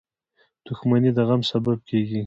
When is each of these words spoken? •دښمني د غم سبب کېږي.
•دښمني 0.65 1.11
د 1.17 1.19
غم 1.27 1.41
سبب 1.51 1.77
کېږي. 1.89 2.19